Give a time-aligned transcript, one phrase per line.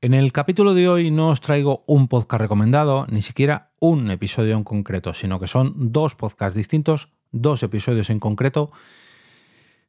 [0.00, 4.56] En el capítulo de hoy no os traigo un podcast recomendado, ni siquiera un episodio
[4.56, 8.70] en concreto, sino que son dos podcasts distintos, dos episodios en concreto.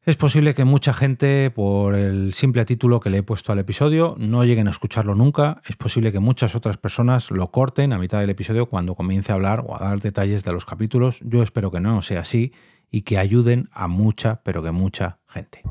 [0.04, 4.16] Es posible que mucha gente, por el simple título que le he puesto al episodio,
[4.18, 5.62] no lleguen a escucharlo nunca.
[5.68, 9.36] Es posible que muchas otras personas lo corten a mitad del episodio cuando comience a
[9.36, 11.20] hablar o a dar detalles de los capítulos.
[11.22, 12.52] Yo espero que no sea así
[12.90, 15.62] y que ayuden a mucha, pero que mucha gente.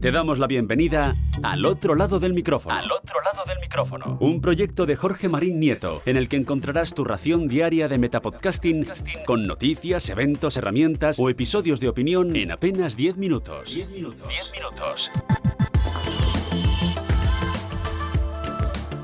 [0.00, 2.74] Te damos la bienvenida al otro lado del micrófono.
[2.74, 4.18] Al otro lado del micrófono.
[4.20, 8.88] Un proyecto de Jorge Marín Nieto, en el que encontrarás tu ración diaria de metapodcasting
[9.26, 13.74] con noticias, eventos, herramientas o episodios de opinión en apenas 10 minutos.
[13.74, 14.28] 10 minutos.
[14.28, 15.10] 10 minutos.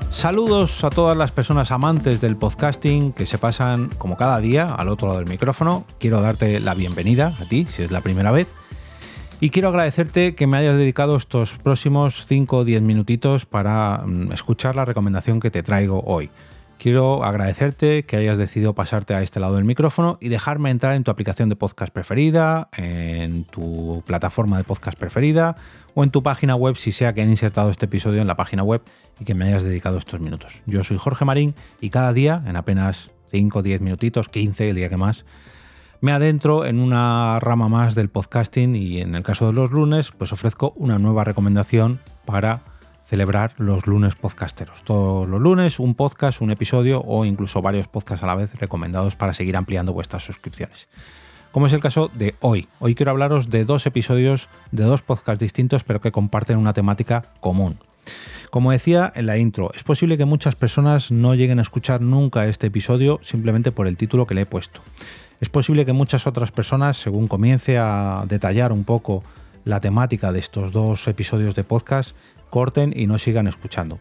[0.09, 4.89] Saludos a todas las personas amantes del podcasting que se pasan como cada día al
[4.89, 5.85] otro lado del micrófono.
[5.99, 8.47] Quiero darte la bienvenida a ti, si es la primera vez.
[9.39, 14.31] Y quiero agradecerte que me hayas dedicado estos próximos 5 o 10 minutitos para mm,
[14.31, 16.31] escuchar la recomendación que te traigo hoy.
[16.79, 21.03] Quiero agradecerte que hayas decidido pasarte a este lado del micrófono y dejarme entrar en
[21.03, 25.55] tu aplicación de podcast preferida, en tu plataforma de podcast preferida
[25.93, 28.63] o en tu página web si sea que han insertado este episodio en la página
[28.63, 28.81] web
[29.19, 30.63] y que me hayas dedicado estos minutos.
[30.65, 34.89] Yo soy Jorge Marín y cada día, en apenas 5, 10 minutitos, 15, el día
[34.89, 35.25] que más,
[36.01, 40.11] me adentro en una rama más del podcasting y en el caso de los lunes,
[40.11, 42.61] pues ofrezco una nueva recomendación para
[43.05, 44.83] celebrar los lunes podcasteros.
[44.83, 49.15] Todos los lunes un podcast, un episodio o incluso varios podcasts a la vez recomendados
[49.15, 50.87] para seguir ampliando vuestras suscripciones.
[51.51, 52.67] Como es el caso de hoy.
[52.79, 57.23] Hoy quiero hablaros de dos episodios de dos podcasts distintos pero que comparten una temática
[57.39, 57.79] común.
[58.51, 62.45] Como decía en la intro, es posible que muchas personas no lleguen a escuchar nunca
[62.45, 64.81] este episodio simplemente por el título que le he puesto.
[65.39, 69.23] Es posible que muchas otras personas, según comience a detallar un poco
[69.65, 72.15] la temática de estos dos episodios de podcast,
[72.49, 73.99] corten y no sigan escuchando.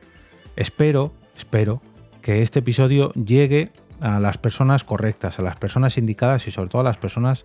[0.56, 1.82] Espero, espero
[2.22, 3.70] que este episodio llegue
[4.00, 7.44] a las personas correctas, a las personas indicadas y sobre todo a las personas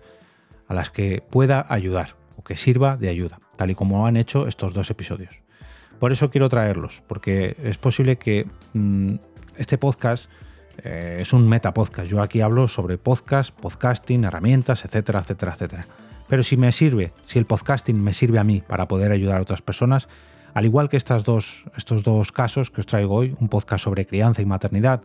[0.68, 4.46] a las que pueda ayudar o que sirva de ayuda, tal y como han hecho
[4.46, 5.40] estos dos episodios.
[5.98, 9.16] Por eso quiero traerlos, porque es posible que mm,
[9.56, 10.30] este podcast
[10.84, 12.08] eh, es un meta podcast.
[12.08, 15.86] Yo aquí hablo sobre podcast, podcasting, herramientas, etcétera, etcétera, etcétera.
[16.28, 19.42] Pero si me sirve, si el podcasting me sirve a mí para poder ayudar a
[19.42, 20.08] otras personas,
[20.54, 24.42] al igual que dos, estos dos casos que os traigo hoy, un podcast sobre crianza
[24.42, 25.02] y maternidad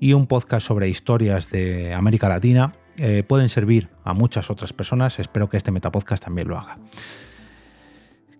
[0.00, 5.18] y un podcast sobre historias de América Latina, eh, pueden servir a muchas otras personas.
[5.18, 6.78] Espero que este Metapodcast también lo haga.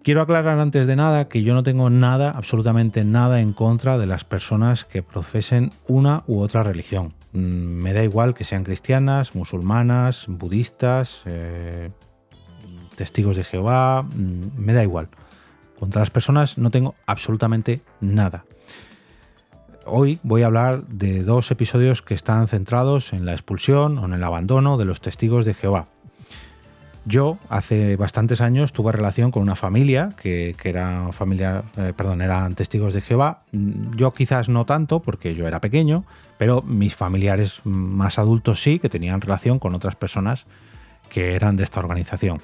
[0.03, 4.09] Quiero aclarar antes de nada que yo no tengo nada, absolutamente nada en contra de
[4.09, 7.15] las personas que profesen una u otra religión.
[7.33, 11.91] Mm, me da igual que sean cristianas, musulmanas, budistas, eh,
[12.97, 15.09] testigos de Jehová, mm, me da igual.
[15.79, 18.45] Contra las personas no tengo absolutamente nada.
[19.87, 24.15] Hoy voy a hablar de dos episodios que están centrados en la expulsión o en
[24.15, 25.87] el abandono de los testigos de Jehová.
[27.05, 32.55] Yo hace bastantes años tuve relación con una familia que, era familia, eh, perdón, eran
[32.55, 33.43] testigos de Jehová.
[33.97, 36.05] Yo quizás no tanto porque yo era pequeño,
[36.39, 40.47] pero mis familiares más adultos sí que tenían relación con otras personas
[41.09, 42.41] que eran de esta organización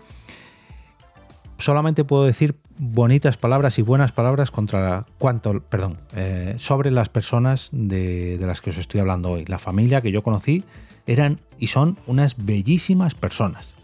[1.58, 7.68] solamente puedo decir bonitas palabras y buenas palabras contra cuánto, perdón, eh, sobre las personas
[7.72, 9.44] de, las que os estoy hablando hoy.
[9.46, 10.64] La familia que yo conocí
[11.06, 13.77] eran y son unas bellísimas personas.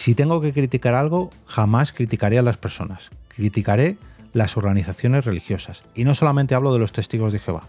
[0.00, 3.10] Si tengo que criticar algo, jamás criticaré a las personas.
[3.28, 3.98] Criticaré
[4.32, 5.82] las organizaciones religiosas.
[5.94, 7.64] Y no solamente hablo de los testigos de Jehová.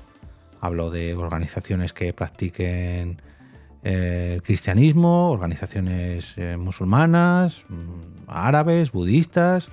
[0.62, 3.22] Hablo de organizaciones que practiquen
[3.84, 9.68] el eh, cristianismo, organizaciones eh, musulmanas, mm, árabes, budistas,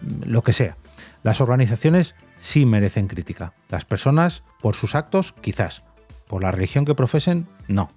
[0.00, 0.76] mm, lo que sea.
[1.24, 3.54] Las organizaciones sí merecen crítica.
[3.70, 5.82] Las personas, por sus actos, quizás.
[6.28, 7.90] Por la religión que profesen, no.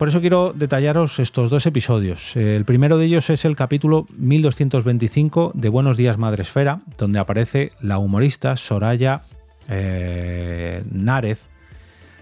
[0.00, 2.34] Por eso quiero detallaros estos dos episodios.
[2.34, 7.72] El primero de ellos es el capítulo 1225 de Buenos días Madre Esfera, donde aparece
[7.82, 9.20] la humorista Soraya
[9.68, 11.50] eh, Nárez,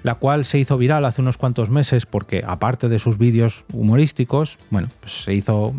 [0.02, 4.58] la cual se hizo viral hace unos cuantos meses porque aparte de sus vídeos humorísticos,
[4.70, 5.72] bueno, pues se hizo,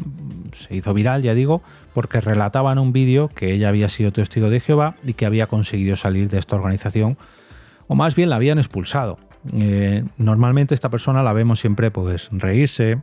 [0.58, 1.62] se hizo viral, ya digo,
[1.94, 5.48] porque relataba en un vídeo que ella había sido testigo de Jehová y que había
[5.48, 7.18] conseguido salir de esta organización,
[7.90, 9.20] o más bien la habían expulsado.
[9.54, 13.02] Eh, normalmente esta persona la vemos siempre pues reírse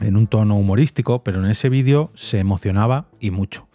[0.00, 3.68] en un tono humorístico, pero en ese vídeo se emocionaba y mucho.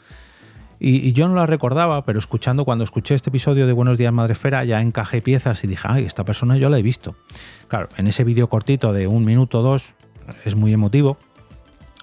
[0.82, 4.64] Y, yo no la recordaba, pero escuchando, cuando escuché este episodio de Buenos Días Madrefera,
[4.64, 7.16] ya encajé piezas y dije, ay, esta persona yo la he visto.
[7.68, 9.94] Claro, en ese vídeo cortito de un minuto o dos
[10.46, 11.18] es muy emotivo,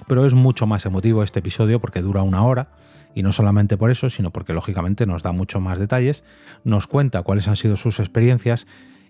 [0.06, 2.68] pero es mucho más emotivo este episodio porque dura una hora
[3.14, 6.22] y no solamente por eso, sino porque lógicamente nos da mucho más detalles,
[6.64, 8.66] nos cuenta cuáles han sido sus experiencias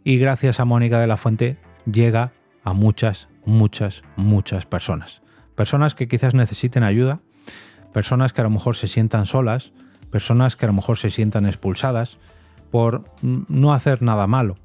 [0.07, 2.31] y gracias a Mónica de la Fuente llega
[2.63, 5.21] a muchas, muchas, muchas personas.
[5.57, 7.19] Personas que quizás necesiten ayuda,
[7.93, 9.73] personas que a lo mejor se sientan solas,
[10.13, 12.19] personas que a lo mejor se sientan expulsadas
[12.71, 14.59] por no hacer nada malo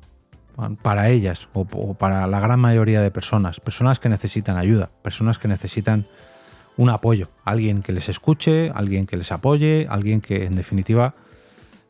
[0.84, 1.66] para ellas o,
[1.96, 6.06] para la gran mayoría de personas, personas que necesitan ayuda, personas que necesitan
[6.78, 11.16] un apoyo, alguien que les escuche, alguien que les apoye, alguien que en definitiva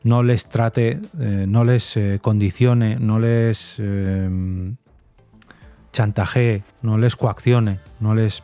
[0.04, 4.74] no les trate, eh, no les eh, condicione, no les eh,
[5.92, 8.42] chantajee, no les coaccione, no les...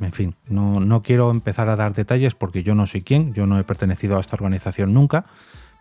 [0.00, 3.46] En fin, no, no quiero empezar a dar detalles porque yo no soy quien, yo
[3.46, 5.26] no he pertenecido a esta organización nunca,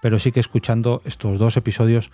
[0.01, 2.11] pero sí que escuchando estos dos episodios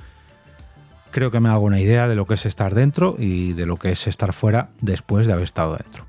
[1.09, 3.77] creo que me hago una idea de lo que es estar dentro y de lo
[3.77, 6.05] que es estar fuera después de haber estado dentro.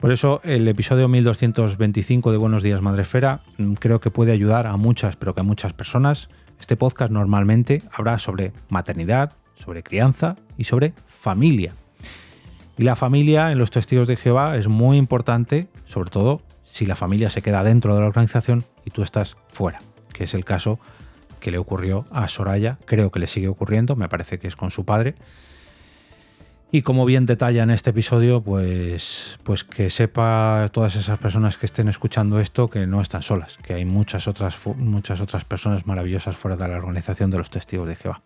[0.00, 4.76] Por eso el episodio 1225 de Buenos Días Madresfera mm, creo que puede ayudar a
[4.76, 6.28] muchas, pero que a muchas personas.
[6.60, 11.74] Este podcast normalmente habla sobre maternidad, sobre crianza y sobre familia.
[12.76, 16.96] Y la familia en los testigos de Jehová es muy importante, sobre todo si la
[16.96, 19.80] familia se queda dentro de la organización y tú estás fuera,
[20.12, 20.78] que es el caso
[21.40, 24.70] que le ocurrió a Soraya, creo que le sigue ocurriendo, me parece que es con
[24.70, 25.14] su padre,
[26.72, 31.66] y como bien detalla en este episodio, pues, pues que sepa todas esas personas que
[31.66, 36.36] estén escuchando esto que no están solas, que hay muchas otras, muchas otras personas maravillosas
[36.36, 38.22] fuera de la organización de los testigos de Jehová.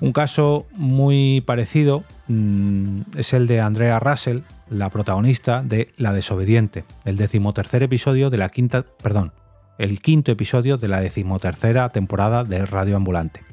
[0.00, 6.84] Un caso muy parecido mm, es el de Andrea Russell, la protagonista de La desobediente,
[7.04, 9.32] el decimotercer episodio de la quinta, perdón,
[9.78, 13.45] el quinto episodio de la decimotercera temporada de Radio Ambulante.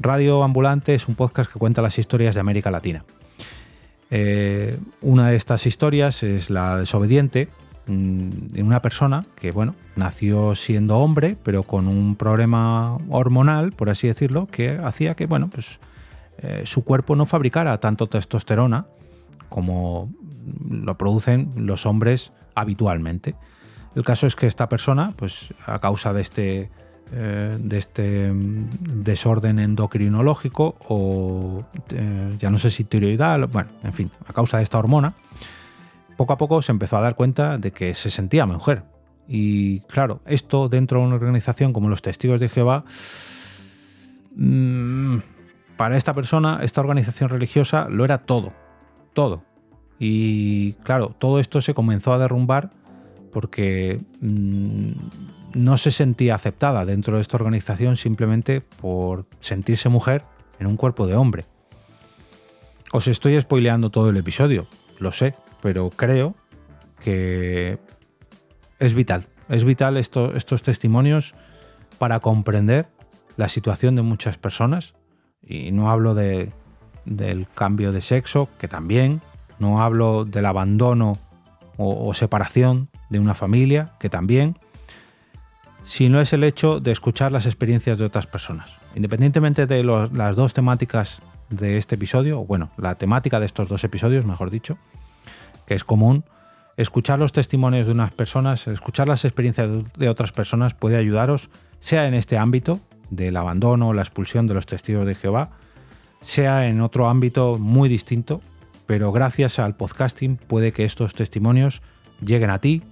[0.00, 3.04] Radio Ambulante es un podcast que cuenta las historias de América Latina.
[4.10, 7.48] Eh, una de estas historias es la desobediente
[7.86, 13.90] mm, de una persona que, bueno, nació siendo hombre, pero con un problema hormonal, por
[13.90, 15.80] así decirlo, que hacía que, bueno, pues
[16.38, 18.86] eh, su cuerpo no fabricara tanto testosterona
[19.48, 20.12] como
[20.70, 23.34] lo producen los hombres habitualmente.
[23.96, 26.70] El caso es que esta persona, pues a causa de este
[27.12, 33.92] eh, de este mm, desorden endocrinológico o eh, ya no sé si tiroidal, bueno, en
[33.92, 35.14] fin, a causa de esta hormona,
[36.16, 38.82] poco a poco se empezó a dar cuenta de que se sentía mujer.
[39.26, 42.84] Y claro, esto dentro de una organización como los Testigos de Jehová,
[44.36, 45.18] mm,
[45.76, 48.52] para esta persona, esta organización religiosa, lo era todo,
[49.14, 49.42] todo.
[49.98, 52.70] Y claro, todo esto se comenzó a derrumbar
[53.32, 54.90] porque mm,
[55.54, 60.22] no se sentía aceptada dentro de esta organización simplemente por sentirse mujer
[60.58, 61.46] en un cuerpo de hombre.
[62.92, 64.66] Os estoy spoileando todo el episodio,
[64.98, 66.34] lo sé, pero creo
[67.00, 67.78] que
[68.78, 69.26] es vital.
[69.48, 71.34] Es vital estos testimonios
[71.98, 72.86] para comprender
[73.36, 74.94] la situación de muchas personas.
[75.42, 76.50] Y no hablo de,
[77.04, 79.20] del cambio de sexo, que también.
[79.58, 81.18] No hablo del abandono
[81.76, 84.56] o separación de una familia, que también
[85.88, 88.70] si no es el hecho de escuchar las experiencias de otras personas.
[88.94, 94.26] Independientemente de las dos temáticas de este episodio, bueno, la temática de estos dos episodios,
[94.26, 94.76] mejor dicho,
[95.66, 96.24] que es común,
[96.76, 101.48] escuchar los testimonios de unas personas, escuchar las experiencias de otras personas puede ayudaros,
[101.80, 105.52] sea en este ámbito del abandono o la expulsión de los testigos de Jehová,
[106.20, 108.42] sea en otro ámbito muy distinto,
[108.84, 111.80] pero gracias al podcasting puede que estos testimonios
[112.22, 112.82] lleguen a ti,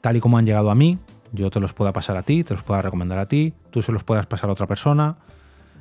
[0.00, 1.00] tal y como han llegado a mí,
[1.32, 3.92] yo te los pueda pasar a ti, te los pueda recomendar a ti, tú se
[3.92, 5.16] los puedas pasar a otra persona,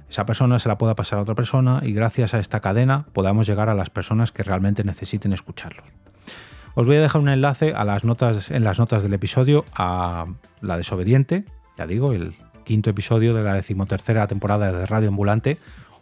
[0.09, 3.47] esa persona se la pueda pasar a otra persona y gracias a esta cadena podamos
[3.47, 5.85] llegar a las personas que realmente necesiten escucharlos.
[6.73, 10.25] Os voy a dejar un enlace a las notas, en las notas del episodio a
[10.61, 11.45] La desobediente,
[11.77, 15.57] ya digo, el quinto episodio de la decimotercera temporada de Radio Ambulante,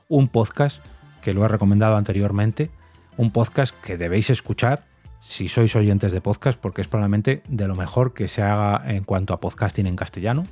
[0.08, 0.84] un podcast
[1.22, 2.70] que lo he recomendado anteriormente,
[3.18, 4.89] un podcast que debéis escuchar
[5.22, 9.04] si sois oyentes de podcast, porque es probablemente de lo mejor que se haga en
[9.04, 10.46] cuanto a podcasting en castellano.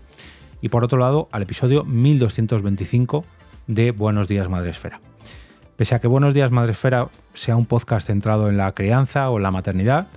[0.62, 3.26] Y por otro lado, al episodio 1225
[3.68, 5.00] de Buenos Días Madresfera.
[5.76, 9.52] Pese a que Buenos Días Madresfera sea un podcast centrado en la crianza o la
[9.52, 10.08] maternidad,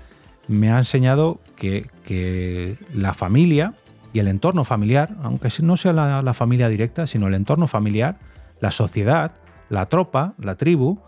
[0.48, 3.74] me ha enseñado que, la familia
[4.12, 8.18] y el entorno familiar, aunque no sea la familia directa, sino el entorno familiar,
[8.60, 9.32] la sociedad,
[9.68, 10.98] la tropa, la tribu,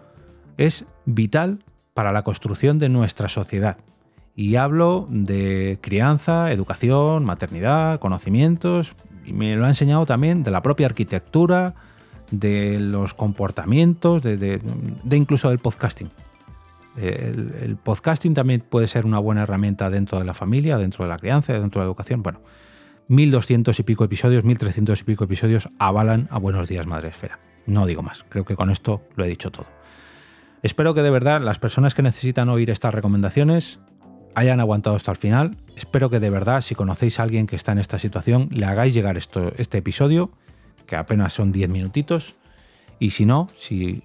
[0.57, 1.59] es vital
[1.95, 3.79] para la construcción de nuestra sociedad.
[4.35, 8.95] Y hablo de crianza, educación, maternidad, conocimientos,
[9.25, 11.75] y me lo ha enseñado también de la propia arquitectura,
[12.31, 14.61] de los comportamientos, de,
[15.11, 16.11] incluso del podcasting.
[16.97, 21.11] El, el, podcasting también puede ser una buena herramienta dentro de la familia, dentro de
[21.11, 22.23] la crianza, dentro de la educación.
[22.23, 22.41] Bueno,
[23.09, 27.39] 1200 y pico episodios, 1300 y pico episodios avalan a Buenos Días Madre Esfera.
[27.67, 29.67] No digo más, creo que con esto lo he dicho todo.
[30.63, 33.81] Espero que de verdad las personas que necesitan oír estas recomendaciones
[34.37, 35.57] hayan aguantado hasta el final.
[35.77, 38.95] Espero que de verdad, si conocéis a alguien que está en esta situación, le hagáis
[38.95, 40.31] llegar esto, este episodio,
[40.87, 42.37] que apenas son 10 minutitos.
[43.01, 44.05] Y si no, si,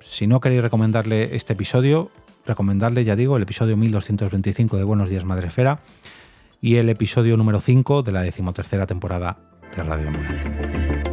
[0.00, 2.10] si no queréis recomendarle este episodio,
[2.46, 5.80] recomendarle, ya digo, el episodio 1225 de Buenos Días Madre Esfera
[6.60, 9.38] y el episodio número 5 de la decimotercera temporada
[9.76, 11.12] de Radio Ambulante.